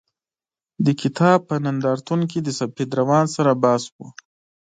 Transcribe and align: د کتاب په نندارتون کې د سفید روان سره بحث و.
د 0.85 0.87
کتاب 1.01 1.37
په 1.49 1.55
نندارتون 1.65 2.21
کې 2.31 2.39
د 2.43 2.49
سفید 2.59 2.89
روان 2.99 3.25
سره 3.35 3.51
بحث 3.63 3.83
و. 3.95 3.97